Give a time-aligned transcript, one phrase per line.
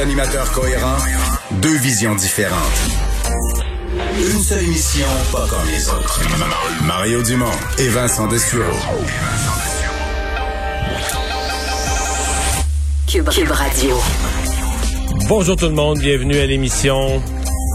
[0.00, 0.96] Deux animateurs cohérents,
[1.60, 2.56] deux visions différentes.
[4.16, 6.20] Une seule émission, pas comme les autres.
[6.86, 8.64] Mario Dumont et Vincent Dessureau.
[13.06, 14.00] Cube, Cube Radio.
[15.28, 17.22] Bonjour tout le monde, bienvenue à l'émission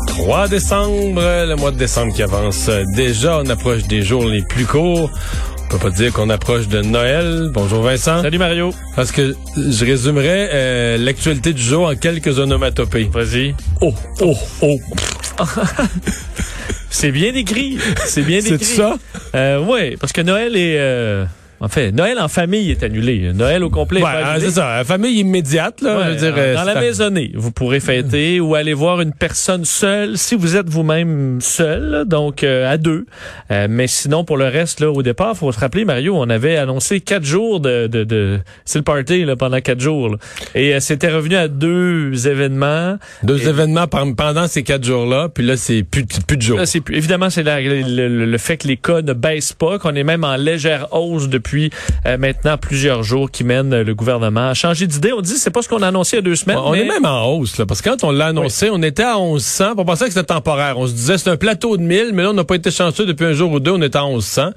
[0.08, 2.72] 3 décembre, le mois de décembre qui avance.
[2.96, 5.12] Déjà, on approche des jours les plus courts.
[5.66, 7.50] On peut pas dire qu'on approche de Noël.
[7.54, 8.22] Bonjour Vincent.
[8.22, 8.74] Salut Mario.
[8.96, 13.10] Parce que je résumerai euh, l'actualité du jour en quelques onomatopées.
[13.12, 13.56] Vas-y.
[13.82, 14.78] Oh, oh, oh.
[16.90, 17.78] C'est bien écrit.
[18.06, 18.66] C'est bien C'est écrit.
[18.66, 18.96] ça?
[19.36, 20.78] Euh, oui, parce que Noël est...
[20.80, 21.26] euh,
[21.66, 23.32] en fait, Noël en famille est annulé.
[23.34, 24.78] Noël au complet Ouais, hein, c'est ça.
[24.78, 25.98] La famille immédiate, là.
[25.98, 29.02] Ouais, je veux dire, dans euh, la c'est- maisonnée, vous pourrez fêter ou aller voir
[29.02, 33.08] une personne seule si vous êtes vous-même seul, donc euh, à deux.
[33.50, 36.58] Euh, mais sinon, pour le reste, là, au départ, faut se rappeler, Mario, on avait
[36.58, 40.18] annoncé quatre jours de, de, de c'est le party là, pendant quatre jours, là.
[40.54, 42.98] et euh, c'était revenu à deux événements.
[43.24, 46.60] Deux Et- événements pendant ces quatre jours-là, puis là, c'est plus, plus de jours.
[46.60, 49.54] Là, c'est plus- évidemment, c'est la- le, le- le fait que les cas ne baissent
[49.54, 51.55] pas, qu'on est même en légère hausse depuis
[52.06, 55.12] euh, maintenant plusieurs jours qui mènent le gouvernement à changer d'idée.
[55.14, 56.58] On dit c'est pas ce qu'on a annoncé il y a deux semaines.
[56.58, 59.04] On mais- est même en hausse, là, parce que quand on l'a annoncé, on était
[59.04, 59.74] à 1100.
[59.78, 60.78] On pensait que c'était temporaire.
[60.78, 63.06] On se disait c'est un plateau de 1000, mais là, on n'a pas été chanceux
[63.06, 63.72] depuis un jour ou deux.
[63.72, 64.52] On est à 1100,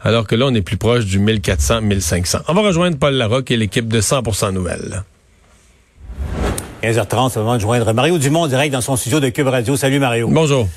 [0.00, 2.38] alors que là, on est plus proche du 1400, 1500.
[2.48, 5.02] On va rejoindre Paul Larocque et l'équipe de 100% Nouvelles.
[6.82, 9.76] 15h30, c'est le moment de joindre Mario Dumont direct dans son studio de Cube Radio.
[9.76, 10.28] Salut Mario.
[10.30, 10.68] Bonjour.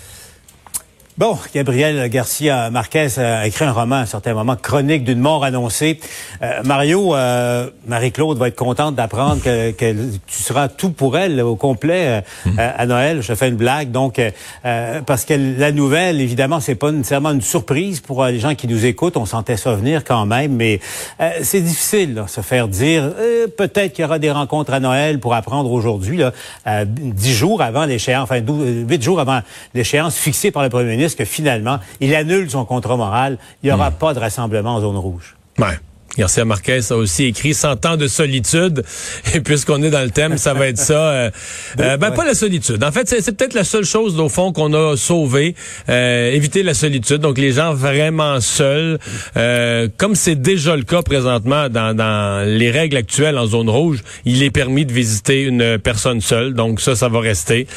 [1.17, 5.43] Bon, Gabriel Garcia Marquez a écrit un roman à un certain moment, Chronique d'une mort
[5.43, 5.99] annoncée.
[6.43, 9.93] Euh, Mario, euh, Marie-Claude va être contente d'apprendre que, que
[10.27, 13.23] tu seras tout pour elle au complet euh, à Noël.
[13.23, 14.29] Je fais une blague, donc euh,
[14.65, 18.53] euh, parce que la nouvelle, évidemment, c'est pas nécessairement une surprise pour euh, les gens
[18.53, 19.17] qui nous écoutent.
[19.17, 20.79] On sentait ça venir quand même, mais
[21.19, 24.79] euh, c'est difficile, là, se faire dire euh, peut-être qu'il y aura des rencontres à
[24.79, 29.39] Noël pour apprendre aujourd'hui, euh, dix jours avant l'échéance, enfin euh, huit jours avant
[29.73, 33.37] l'échéance fixée par le premier ministre, que finalement, il annule son contrat moral.
[33.63, 35.35] Il n'y aura pas de rassemblement en zone rouge.
[35.59, 35.79] Ouais.
[36.17, 38.83] Garcia Marquez a aussi écrit 100 ans de solitude.
[39.33, 40.93] Et puisqu'on est dans le thème, ça va être ça.
[40.93, 41.31] euh,
[41.79, 42.83] euh, ben, pas la solitude.
[42.83, 45.55] En fait, c'est peut-être la seule chose, au fond, qu'on a sauvé.
[45.89, 47.17] Euh, éviter la solitude.
[47.17, 48.97] Donc, les gens vraiment seuls.
[49.35, 54.03] Euh, comme c'est déjà le cas présentement dans, dans les règles actuelles en zone rouge,
[54.25, 56.53] il est permis de visiter une personne seule.
[56.53, 57.67] Donc, ça, ça va rester.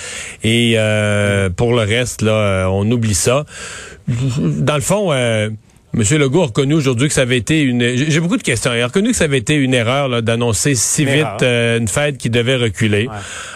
[0.43, 3.45] Et euh, pour le reste, là, on oublie ça.
[4.09, 5.13] Dans le fond...
[5.93, 7.83] Monsieur Legault a reconnu aujourd'hui que ça avait été une.
[7.97, 8.73] J'ai beaucoup de questions.
[8.73, 11.79] Il a reconnu que ça avait été une erreur là, d'annoncer si Une vite euh,
[11.79, 13.09] une fête qui devait reculer.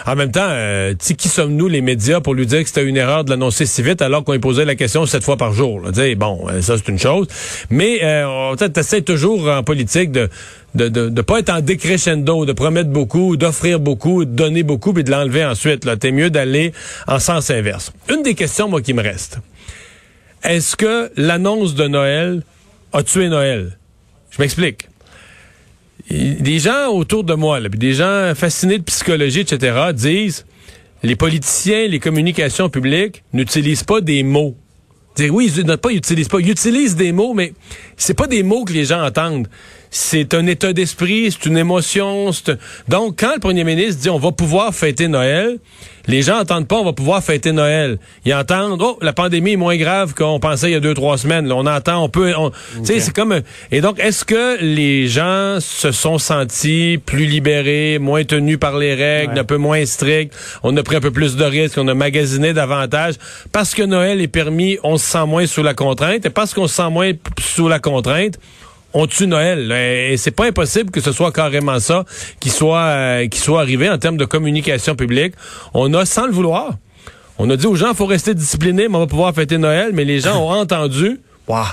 [0.05, 3.23] En même temps, euh, qui sommes-nous les médias pour lui dire que c'était une erreur
[3.23, 5.79] de l'annoncer si vite alors qu'on lui posait la question sept fois par jour.
[5.79, 5.91] Là?
[6.17, 7.27] Bon, euh, ça c'est une chose.
[7.69, 10.29] Mais euh, tu essaies toujours en politique de
[10.75, 14.91] de, de, de pas être en décrescendo, de promettre beaucoup, d'offrir beaucoup, de donner beaucoup,
[14.91, 15.85] puis de l'enlever ensuite.
[15.85, 16.73] Là, t'es mieux d'aller
[17.07, 17.93] en sens inverse.
[18.13, 19.39] Une des questions moi qui me reste
[20.45, 22.43] est-ce que l'annonce de Noël
[22.93, 23.77] a tué Noël?
[24.29, 24.89] Je m'explique.
[26.09, 30.45] Des gens autour de moi, là, des gens fascinés de psychologie, etc., disent
[31.03, 34.55] les politiciens, les communications publiques n'utilisent pas des mots.
[35.15, 36.39] Dire oui, ils ne pas, ils utilisent pas.
[36.39, 37.53] Ils utilisent des mots, mais
[37.95, 39.47] c'est pas des mots que les gens entendent.
[39.97, 42.33] C'est un état d'esprit, c'est une émotion.
[42.33, 42.57] c'est un-
[42.89, 45.57] Donc, quand le premier ministre dit on va pouvoir fêter Noël,
[46.07, 47.97] les gens entendent pas on va pouvoir fêter Noël.
[48.25, 51.17] Ils entendent oh la pandémie est moins grave qu'on pensait il y a deux trois
[51.17, 51.47] semaines.
[51.47, 53.39] Là, on entend, on peut, on- tu sais, c'est comme.
[53.71, 58.95] Et donc, est-ce que les gens se sont sentis plus libérés, moins tenus par les
[58.95, 60.33] règles, un peu moins stricts,
[60.63, 63.13] on a pris un peu plus de risques, on a magasiné davantage
[63.53, 66.67] parce que Noël est permis, on se sent moins sous la contrainte et parce qu'on
[66.67, 68.37] se sent moins sous la contrainte
[68.95, 69.67] on tue Noël.
[69.67, 70.09] là.
[70.11, 72.05] Et c'est pas impossible que ce soit carrément ça
[72.39, 75.33] qui soit, euh, qui soit arrivé en termes de communication publique.
[75.73, 76.77] On a, sans le vouloir,
[77.37, 80.05] on a dit aux gens, faut rester discipliné, mais on va pouvoir fêter Noël, mais
[80.05, 81.65] les gens ont entendu, waouh,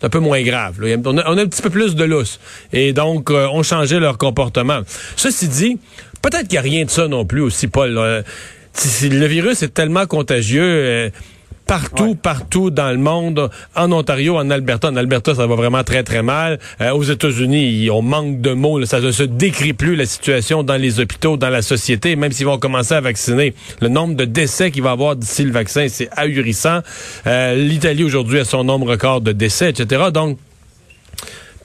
[0.00, 0.80] c'est un peu moins grave.
[0.80, 0.96] là.
[1.04, 2.40] On, a, on a un petit peu plus de lousse.
[2.72, 4.80] Et donc, euh, ont changé leur comportement.
[5.16, 5.78] Ceci dit,
[6.22, 7.90] peut-être qu'il n'y a rien de ça non plus aussi, Paul.
[7.92, 8.22] là.
[9.02, 11.10] Le virus est tellement contagieux, euh,
[11.70, 14.88] partout, partout dans le monde, en Ontario, en Alberta.
[14.88, 16.58] En Alberta, ça va vraiment très, très mal.
[16.80, 18.84] Euh, aux États-Unis, on manque de mots.
[18.86, 22.46] ça ne se décrit plus la situation dans les hôpitaux, dans la société, même s'ils
[22.46, 23.54] vont commencer à vacciner.
[23.80, 26.80] Le nombre de décès qu'il va y avoir d'ici le vaccin, c'est ahurissant.
[27.28, 30.06] Euh, L'Italie, aujourd'hui, a son nombre record de décès, etc.
[30.12, 30.38] Donc,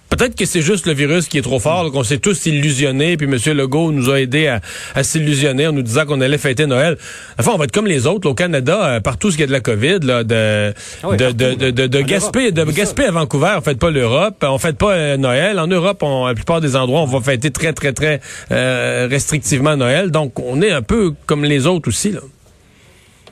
[0.10, 3.28] Peut-être que c'est juste le virus qui est trop fort, qu'on s'est tous illusionnés, puis
[3.28, 3.58] M.
[3.58, 4.48] Legault nous a aidé
[4.96, 6.98] à, s'illusionner en nous disant qu'on allait fêter Noël.
[7.40, 8.30] Enfin, on va être comme les autres.
[8.30, 10.74] au Canada, euh, partout ce qui y a de la COVID, là, de,
[11.04, 14.58] ah de, de, de, de, Gaspé, de Gaspé à Vancouver, on fête pas l'Europe, on
[14.58, 15.60] fête pas euh, Noël.
[15.60, 18.22] En Europe, on, la plupart des endroits, on va fêter très, très, très
[18.52, 20.12] euh, restrictivement Noël.
[20.12, 22.12] Donc, on est un peu comme les autres aussi.
[22.12, 22.22] Là.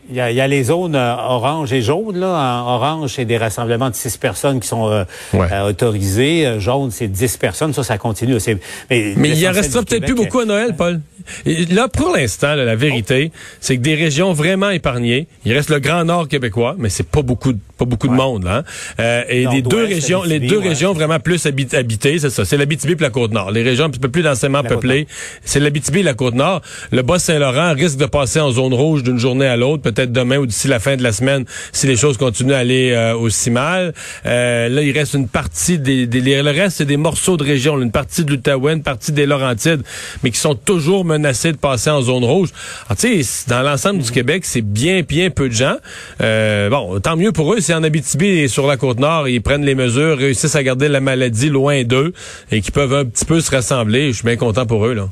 [0.10, 2.20] Il y, a, il y, a, les zones euh, orange et jaune.
[2.20, 2.64] Là.
[2.66, 6.60] En orange, c'est des rassemblements de six personnes qui sont euh, euh, autorisés.
[6.60, 7.74] Jaune, c'est dix personnes.
[7.74, 8.38] Ça, ça continue.
[8.90, 11.00] Mais, mais il en restera peut-être plus beaucoup à Noël, Paul.
[11.46, 15.28] là, pour l'instant, la vérité, c'est que des régions vraiment épargnées.
[15.46, 18.44] Il reste le Grand Nord québécois, mais c'est pas beaucoup, pas beaucoup de monde.
[18.44, 18.64] Là,
[19.00, 19.24] hein.
[19.30, 22.44] et les deux régions, les deux régions vraiment plus habitées, c'est ça.
[22.44, 23.52] C'est l'Abitibi et la Côte-Nord.
[23.52, 25.08] Les régions un petit peu plus densément peuplées,
[25.46, 26.62] c'est l'Abitibi et la Côte-Nord.
[26.92, 30.46] Le Bas-Saint-Laurent risque de passer en zone rouge d'une journée à l'autre peut-être demain ou
[30.46, 33.94] d'ici la fin de la semaine si les choses continuent à aller euh, aussi mal.
[34.26, 37.80] Euh, là, il reste une partie des, des le reste c'est des morceaux de région,
[37.82, 39.84] une partie de l'Outaouais, une partie des Laurentides,
[40.24, 42.50] mais qui sont toujours menacés de passer en zone rouge.
[43.00, 45.76] Tu sais, dans l'ensemble du Québec, c'est bien bien peu de gens.
[46.22, 49.42] Euh, bon, tant mieux pour eux si en Abitibi et sur la côte nord, ils
[49.42, 52.14] prennent les mesures, réussissent à garder la maladie loin d'eux
[52.52, 54.08] et qui peuvent un petit peu se rassembler.
[54.08, 55.10] Je suis bien content pour eux là.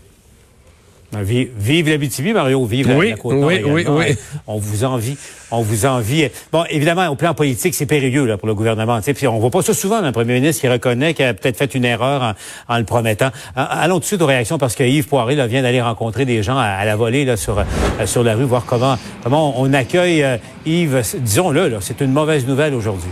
[1.13, 4.15] Ah, vive, vive l'Abitibi, Mario, vive oui, la, côte oui, oui, oui,
[4.47, 5.17] On vous envie,
[5.51, 6.29] on vous envie.
[6.53, 9.01] Bon, évidemment, au plan politique, c'est périlleux là, pour le gouvernement.
[9.01, 11.75] Puis on voit pas ça souvent, un premier ministre qui reconnaît qu'il a peut-être fait
[11.75, 12.35] une erreur
[12.69, 13.29] en, le promettant.
[13.57, 16.43] Allons tout de suite aux réactions, parce que Yves Poiré là, vient d'aller rencontrer des
[16.43, 17.63] gens à, la volée là, sur, euh,
[18.05, 21.03] sur la rue, voir comment, comment on accueille euh, Yves.
[21.19, 23.11] Disons-le, c'est une mauvaise nouvelle aujourd'hui.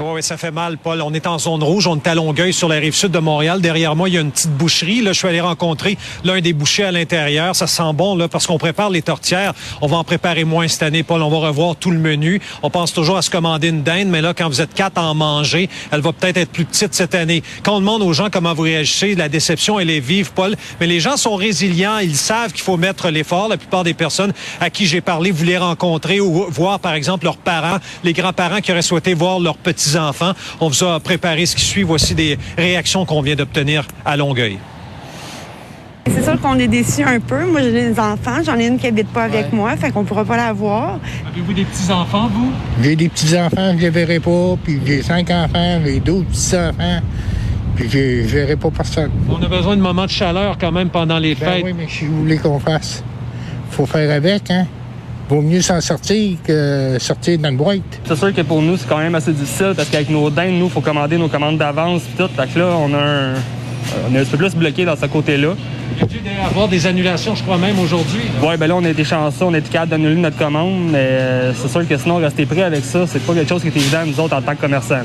[0.00, 1.02] Oui, ça fait mal, Paul.
[1.02, 3.60] On est en zone rouge, on est à Longueuil sur la rive sud de Montréal.
[3.60, 5.02] Derrière moi, il y a une petite boucherie.
[5.02, 7.56] Là, je suis allé rencontrer l'un des bouchers à l'intérieur.
[7.56, 9.54] Ça sent bon, là, parce qu'on prépare les tortières.
[9.80, 11.20] On va en préparer moins cette année, Paul.
[11.20, 12.40] On va revoir tout le menu.
[12.62, 15.02] On pense toujours à se commander une dinde, mais là, quand vous êtes quatre à
[15.02, 17.42] en manger, elle va peut-être être plus petite cette année.
[17.64, 20.54] Quand on demande aux gens comment vous réagissez, la déception, elle est vive, Paul.
[20.78, 21.98] Mais les gens sont résilients.
[21.98, 23.48] Ils savent qu'il faut mettre l'effort.
[23.48, 27.38] La plupart des personnes à qui j'ai parlé voulaient rencontrer ou voir, par exemple, leurs
[27.38, 30.32] parents, les grands-parents qui auraient souhaité voir leurs petits enfants.
[30.60, 31.82] On vous a préparé ce qui suit.
[31.82, 34.58] Voici des réactions qu'on vient d'obtenir à Longueuil.
[36.10, 37.44] C'est sûr qu'on est déçus un peu.
[37.44, 38.42] Moi, j'ai des enfants.
[38.44, 40.98] J'en ai une qui habite pas avec moi, fait qu'on pourra pas la voir.
[41.30, 42.50] Avez-vous des petits-enfants, vous?
[42.82, 47.00] J'ai des petits-enfants que je verrai pas, puis j'ai cinq enfants, j'ai d'autres petits-enfants,
[47.76, 49.10] puis je verrai pas personne.
[49.28, 51.64] On a besoin de moments de chaleur quand même pendant les ben fêtes.
[51.64, 53.04] oui, mais si vous voulez qu'on fasse,
[53.70, 54.66] faut faire avec, hein?
[55.28, 57.82] Vaut mieux s'en sortir que sortir dans une boîte.
[58.06, 60.66] C'est sûr que pour nous, c'est quand même assez difficile parce qu'avec nos dindes, nous,
[60.66, 62.28] il faut commander nos commandes d'avance et tout.
[62.34, 63.34] Fait que là, on a un,
[64.08, 65.54] on est un peu plus bloqué dans ce côté-là.
[66.00, 68.22] Il y a avoir des annulations, je crois même aujourd'hui.
[68.42, 70.98] Oui, ben là, on a été chanceux, on a été capable d'annuler notre commande, mais
[70.98, 73.76] euh, c'est sûr que sinon, rester prêt avec ça, c'est pas quelque chose qui est
[73.76, 75.02] évident à nous autres en tant que commerçants.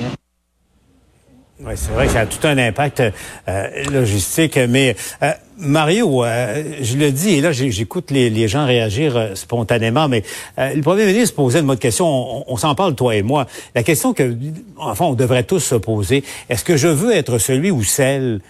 [1.59, 3.01] Oui, c'est vrai que ça a tout un impact
[3.47, 5.31] euh, logistique, mais euh,
[5.63, 10.23] Mario, euh, je le dis, et là j'écoute les, gens réagir spontanément, mais
[10.57, 13.47] le Premier ministre posait une mode question, on, s'en parle toi et moi.
[13.73, 14.35] La question que,
[14.77, 18.41] enfin, on devrait tous se poser, est-ce que je veux être celui ou celle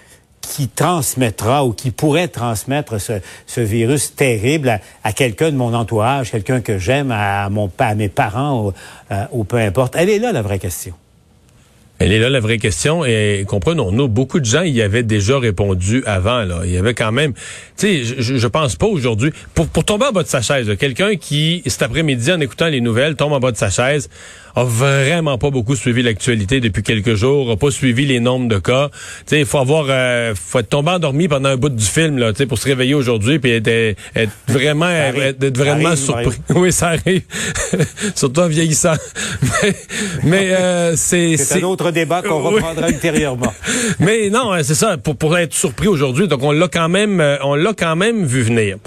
[0.42, 6.62] qui transmettra ou qui pourrait transmettre ce, virus terrible à, quelqu'un de mon entourage, quelqu'un
[6.62, 8.74] que j'aime, à, mon, à mes parents ou,
[9.32, 9.96] ou peu importe?
[9.96, 10.94] Elle est là la vraie question.
[12.00, 16.04] Elle est là la vraie question et comprenons-nous, beaucoup de gens y avaient déjà répondu
[16.06, 16.44] avant.
[16.44, 16.62] Là.
[16.66, 20.08] Il y avait quand même, tu sais, je, je pense pas aujourd'hui, pour, pour tomber
[20.08, 23.40] en bas de sa chaise, quelqu'un qui, cet après-midi, en écoutant les nouvelles, tombe en
[23.40, 24.10] bas de sa chaise,
[24.56, 28.60] a vraiment pas beaucoup suivi l'actualité depuis quelques jours, a pas suivi les nombres de
[28.60, 28.90] cas.
[28.90, 32.20] Tu sais, il faut avoir, euh, faut être tombé endormi pendant un bout du film
[32.20, 36.38] là, tu sais, pour se réveiller aujourd'hui puis être, être, vraiment, être, vraiment surpris.
[36.50, 37.24] oui, ça arrive,
[38.16, 38.94] surtout en vieillissant.
[39.64, 39.76] mais,
[40.24, 43.54] mais euh, c'est c'est autre débat qu'on reprendra ultérieurement.
[44.00, 46.28] mais non, hein, c'est ça, pour pour être surpris aujourd'hui.
[46.28, 48.78] Donc on l'a quand même, euh, on l'a quand même vu venir.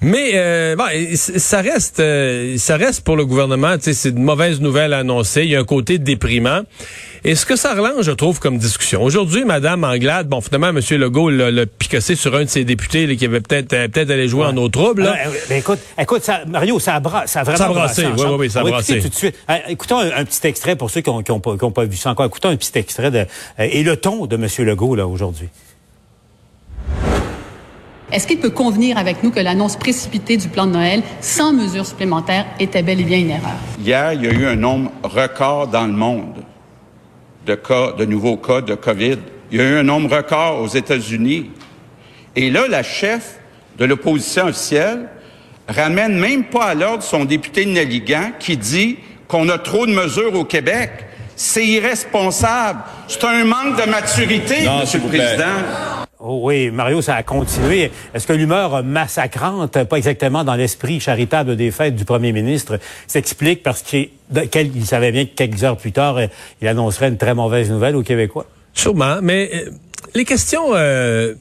[0.00, 2.02] Mais euh, bon, ça reste,
[2.56, 3.76] ça reste pour le gouvernement.
[3.76, 5.42] Tu sais, c'est une mauvaise nouvelle annoncé.
[5.42, 6.62] Il y a un côté déprimant.
[7.22, 9.02] Et ce que ça relance, je trouve, comme discussion.
[9.02, 10.80] Aujourd'hui, Madame Anglade, bon, finalement, M.
[10.98, 14.46] Legault l'a picassé sur un de ses députés qui avait peut-être euh, peut-être allé jouer
[14.46, 15.06] en eau trouble.
[15.06, 18.06] Ah, ben, écoute, écoute ça, Mario, ça a, bra ça a vraiment ça a brassé.
[18.06, 19.00] Oui, oui, oui, ça a brassé.
[19.00, 19.36] tout de suite.
[19.50, 22.26] Euh, écoutons un, petit extrait pour ceux qui n'ont pas, pas, vu ça encore.
[22.26, 23.24] Écoutons un petit extrait de, euh,
[23.58, 24.46] et le ton de M.
[24.66, 25.48] Legault, là, aujourd'hui.
[28.12, 31.86] Est-ce qu'il peut convenir avec nous que l'annonce précipitée du plan de Noël sans mesures
[31.86, 33.56] supplémentaires était bel et bien une erreur?
[33.78, 36.42] Hier, il y a eu un nombre record dans le monde
[37.50, 39.18] de cas, de nouveaux cas de COVID.
[39.50, 41.50] Il y a eu un nombre record aux États-Unis.
[42.36, 43.40] Et là, la chef
[43.76, 45.08] de l'opposition officielle
[45.68, 50.34] ramène même pas à l'ordre son député Nelligan qui dit qu'on a trop de mesures
[50.34, 50.90] au Québec.
[51.34, 52.80] C'est irresponsable.
[53.08, 55.08] C'est un manque de maturité, Non, Monsieur le.
[55.08, 55.99] Président.
[56.22, 57.90] Oh oui, Mario, ça a continué.
[58.12, 63.62] Est-ce que l'humeur massacrante, pas exactement dans l'esprit charitable des fêtes du premier ministre, s'explique
[63.62, 64.10] parce qu'il
[64.84, 66.18] savait bien que quelques heures plus tard,
[66.60, 68.44] il annoncerait une très mauvaise nouvelle aux Québécois?
[68.74, 69.70] Sûrement, mais euh,
[70.14, 70.74] les questions...
[70.74, 71.34] euh,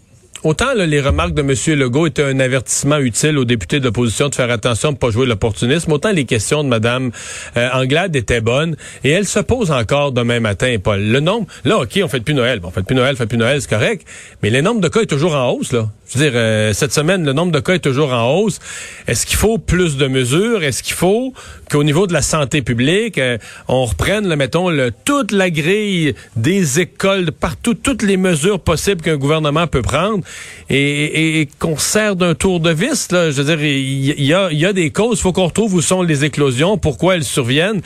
[0.43, 1.79] Autant là, les remarques de M.
[1.79, 5.25] Legault étaient un avertissement utile aux députés de l'opposition de faire attention de pas jouer
[5.25, 7.11] l'opportunisme, autant les questions de Mme
[7.57, 11.01] euh, Anglade étaient bonnes et elles se posent encore demain matin, Paul.
[11.01, 13.25] Le nombre, là, OK, on fait plus Noël, bon, on fait plus Noël, on fait
[13.25, 14.07] plus Noël, c'est correct,
[14.41, 15.89] mais le nombre de cas est toujours en hausse, là.
[16.11, 18.59] Je veux dire, euh, cette semaine, le nombre de cas est toujours en hausse.
[19.07, 20.63] Est-ce qu'il faut plus de mesures?
[20.63, 21.33] Est-ce qu'il faut
[21.69, 24.69] qu'au niveau de la santé publique, euh, on reprenne, mettons,
[25.05, 30.23] toute la grille des écoles, partout, toutes les mesures possibles qu'un gouvernement peut prendre
[30.69, 33.07] et, et- et qu'on sert d'un tour de vis?
[33.11, 35.19] Je veux dire, il y, a, il y a des causes.
[35.19, 37.81] Il faut qu'on retrouve où sont les éclosions, pourquoi elles surviennent.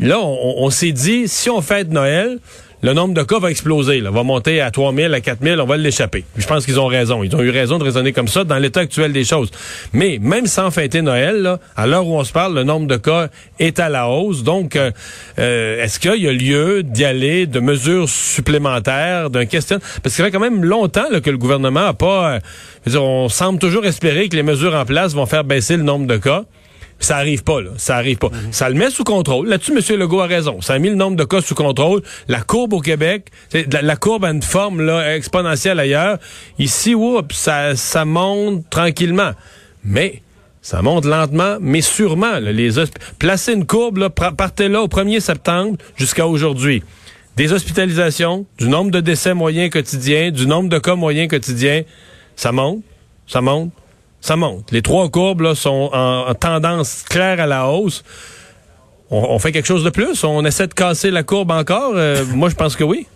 [0.00, 2.38] Là, on, on s'est dit, si on fête Noël,
[2.82, 5.76] le nombre de cas va exploser, là, va monter à 3000, à 4000, on va
[5.76, 6.24] l'échapper.
[6.36, 7.22] Je pense qu'ils ont raison.
[7.22, 9.52] Ils ont eu raison de raisonner comme ça dans l'état actuel des choses.
[9.92, 13.28] Mais même sans fêter Noël, à l'heure où on se parle, le nombre de cas
[13.60, 14.42] est à la hausse.
[14.42, 14.90] Donc, euh,
[15.38, 19.78] euh, est-ce qu'il y a lieu d'y aller de mesures supplémentaires, d'un question?
[19.78, 22.34] Parce que ça fait quand même longtemps que le gouvernement a pas...
[22.34, 22.40] euh,
[22.98, 26.16] on semble toujours espérer que les mesures en place vont faire baisser le nombre de
[26.16, 26.44] cas.
[27.02, 27.70] Ça arrive pas, là.
[27.76, 28.30] Ça arrive pas.
[28.52, 29.48] Ça le met sous contrôle.
[29.48, 29.98] Là-dessus, M.
[29.98, 30.60] Legault a raison.
[30.60, 32.02] Ça a mis le nombre de cas sous contrôle.
[32.28, 36.18] La courbe au Québec, la, la courbe a une forme là, exponentielle ailleurs.
[36.58, 39.32] Ici, oups, ça, ça monte tranquillement.
[39.84, 40.22] Mais
[40.62, 42.38] ça monte lentement, mais sûrement.
[42.38, 42.52] là.
[42.52, 42.70] les
[43.18, 46.82] Placez une courbe, là, partez là au 1er septembre jusqu'à aujourd'hui.
[47.36, 51.82] Des hospitalisations, du nombre de décès moyens quotidiens, du nombre de cas moyens quotidiens,
[52.36, 52.82] ça monte,
[53.26, 53.72] ça monte,
[54.22, 54.70] ça monte.
[54.70, 58.02] Les trois courbes là, sont en, en tendance claire à la hausse.
[59.14, 60.24] On, fait quelque chose de plus?
[60.24, 61.92] On essaie de casser la courbe encore?
[61.96, 63.06] Euh, moi, je pense que oui.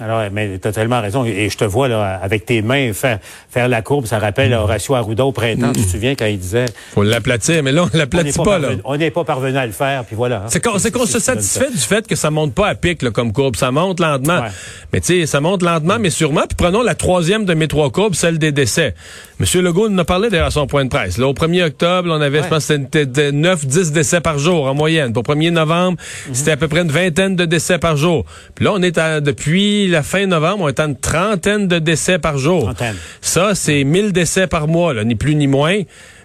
[0.00, 1.24] Alors, mais tu as tellement raison.
[1.24, 4.06] Et je te vois là, avec tes mains faire, faire la courbe.
[4.06, 5.72] Ça rappelle Horacio Arruda au printemps.
[5.72, 8.58] Tu te souviens quand il disait faut l'aplatir, mais là, on l'aplatit pas, pas.
[8.58, 8.68] là.
[8.84, 10.38] on n'est pas parvenu à le faire, puis voilà.
[10.38, 10.48] hein.
[10.48, 13.54] C'est qu'on se satisfait du fait que ça monte pas à pic là, comme courbe.
[13.54, 14.40] Ça monte lentement.
[14.40, 14.48] Ouais.
[14.92, 16.42] Mais tu sais, ça monte lentement, mais sûrement.
[16.48, 18.94] Puis prenons la troisième de mes trois courbes, celle des décès.
[19.38, 21.18] Monsieur Legault nous en a parlé d'ailleurs à son point de presse.
[21.18, 24.74] Là, au 1er octobre, on avait, je pense, que c'était 9-10 décès par jour en
[24.74, 25.12] moyenne.
[25.12, 25.98] Pour 1er novembre,
[26.28, 26.34] Mhm.
[26.34, 28.24] c'était à peu près une vingtaine de décès par jour.
[28.56, 31.78] Puis là, on est à, depuis la fin novembre, on est à une trentaine de
[31.78, 32.64] décès par jour.
[32.64, 32.96] Trentaine.
[33.20, 35.80] Ça, c'est 1000 décès par mois, là, ni plus ni moins.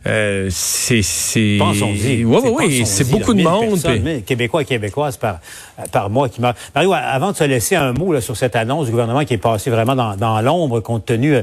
[0.08, 1.58] Euh, c'est, c'est...
[1.60, 2.24] Pensons-y.
[2.24, 2.86] Oui, oui, oui.
[2.86, 3.82] C'est beaucoup de 1000 monde.
[3.82, 5.40] personnes, 1000 Québécois et Québécoises par,
[5.92, 6.56] par mois qui meurent.
[6.76, 9.38] Mario, avant de se laisser un mot là, sur cette annonce du gouvernement qui est
[9.38, 11.42] passé vraiment dans, dans l'ombre compte tenu euh,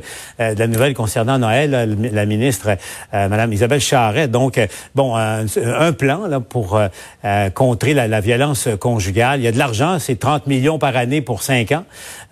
[0.55, 2.69] de la nouvelle concernant Noël, la ministre
[3.15, 4.29] euh, Mme Isabelle Charret.
[4.29, 6.89] Donc, euh, bon, un, plan là, pour euh,
[7.25, 9.41] euh, contrer la, la violence conjugale.
[9.41, 11.85] Il y a de l'argent, c'est 30 millions par année pour 5 ans,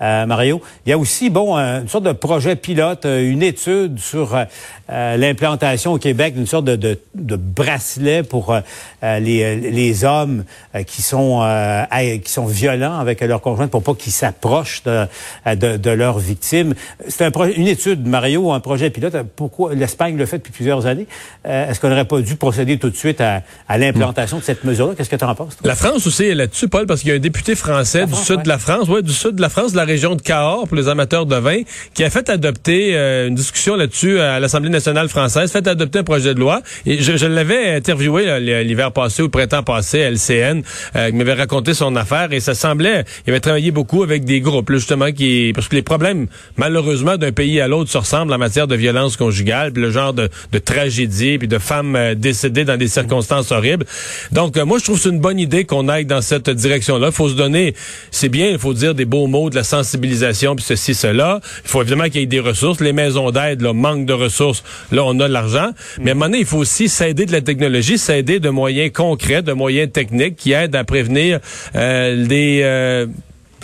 [0.03, 0.61] euh, Mario.
[0.87, 4.35] Il y a aussi, bon, un- une sorte de projet pilote, euh, une étude sur
[4.35, 4.45] euh,
[4.91, 8.61] euh, l'implantation au Québec d'une sorte de, de, de bracelet pour euh,
[9.03, 10.45] euh, les, les hommes
[10.75, 11.83] euh, qui sont euh,
[12.23, 15.07] qui sont violents avec leur conjointe pour pas qu'ils s'approchent de,
[15.47, 16.75] euh, de, de leurs victimes.
[17.09, 19.15] C'est un une étude, Mario, un projet pilote.
[19.37, 21.07] Pourquoi l'Espagne le fait depuis plusieurs années?
[21.47, 24.65] Euh, Est-ce qu'on n'aurait pas dû procéder tout de suite à, à l'implantation de cette
[24.65, 24.95] mesure-là?
[24.97, 25.67] Qu'est-ce que tu en penses toi?
[25.69, 28.27] La France aussi est là-dessus, Paul, parce qu'il y a un député français du France,
[28.27, 28.43] sud ouais.
[28.45, 30.77] de la France, ouais, du sud de la France, de la région de Cahors, pour
[30.77, 35.09] les amateurs de vin, qui a fait adopter euh, une discussion là-dessus à l'Assemblée nationale
[35.09, 36.63] française, fait adopter un projet de loi.
[36.87, 40.63] Et je, je l'avais interviewé l'hiver passé ou le printemps passé à LCN,
[40.97, 44.41] euh, qui m'avait raconté son affaire, et ça semblait, il avait travaillé beaucoup avec des
[44.41, 46.27] groupes, justement, qui, parce que les problèmes,
[46.57, 50.13] malheureusement, d'un pays à l'autre se ressemblent en matière de violence conjugale, puis le genre
[50.13, 53.87] de, de tragédie, puis de femmes euh, décédées dans des circonstances horribles.
[54.33, 57.11] Donc, euh, moi, je trouve c'est une bonne idée qu'on aille dans cette direction-là.
[57.11, 57.75] Faut se donner,
[58.11, 61.41] c'est bien, il faut dire des beaux mots, de la sensibilisation, puis ceci, cela.
[61.65, 62.81] Il faut évidemment qu'il y ait des ressources.
[62.81, 64.63] Les maisons d'aide, là, manquent de ressources.
[64.93, 65.71] Là, on a de l'argent.
[66.01, 68.93] Mais à un moment donné, il faut aussi s'aider de la technologie, s'aider de moyens
[68.93, 71.41] concrets, de moyens techniques qui aident à prévenir
[71.75, 72.61] des...
[72.63, 73.07] euh,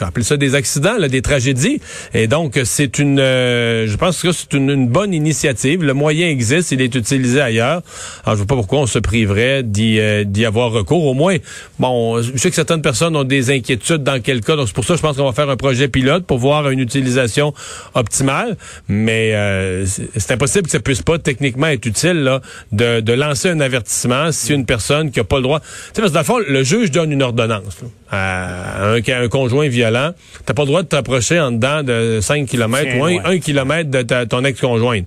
[0.07, 1.81] appeler ça des accidents, là, des tragédies.
[2.15, 5.83] Et donc, c'est une, euh, je pense que c'est une, bonne initiative.
[5.83, 7.83] Le moyen existe, il est utilisé ailleurs.
[8.25, 11.05] Alors, je vois pas pourquoi on se priverait d'y, euh, avoir recours.
[11.07, 11.37] Au moins,
[11.79, 14.57] bon, je sais que certaines personnes ont des inquiétudes dans quel cas.
[14.57, 16.81] Donc, c'est pour ça, je pense qu'on va faire un projet pilote pour voir une
[16.81, 17.53] utilisation
[17.95, 18.57] optimale.
[18.89, 22.41] Mais euh, c'est impossible que ça puisse pas techniquement être utile là,
[22.73, 25.61] de, de lancer un avertissement si une personne qui a pas le droit.
[25.61, 27.79] Tu sais, parce que dans le fond, le juge donne une ordonnance
[28.11, 30.13] à un, un conjoint violent,
[30.45, 34.25] t'as pas le droit de t'approcher en dedans de 5 km ou 1 km de
[34.25, 35.07] ton ex-conjointe.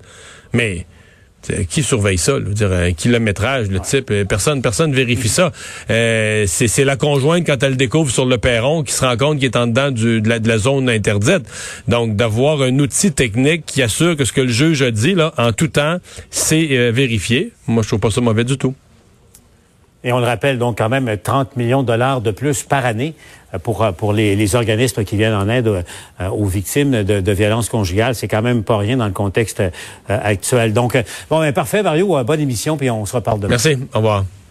[0.54, 0.86] Mais
[1.70, 2.34] qui surveille ça?
[2.34, 5.52] Là, dire, un kilométrage, le type, euh, personne personne vérifie ça.
[5.90, 9.46] Euh, c'est la conjointe, quand elle découvre sur le perron, qui se rend compte qu'il
[9.46, 11.44] est en dedans du, de, la, zone interdite.
[11.88, 15.34] Donc, d'avoir un outil technique qui assure que ce que le juge a dit, là,
[15.38, 15.98] en tout temps,
[16.30, 17.52] c'est euh, vérifié.
[17.68, 18.74] Moi, je trouve pas ça mauvais du tout.
[20.04, 23.16] Et on le rappelle donc quand même 30 millions de dollars de plus par année
[23.54, 27.32] euh, pour, euh, pour les, organismes qui viennent en aide euh, aux victimes de, de
[27.32, 28.16] violences conjugales.
[28.16, 29.64] C'est quand même pas rien dans le contexte
[30.08, 30.74] actuel.
[30.74, 30.98] Donc,
[31.30, 32.24] bon, ben, parfait, Mario.
[32.24, 33.52] Bonne émission, puis on se reparle demain.
[33.52, 33.78] Merci.
[33.94, 34.26] Au revoir.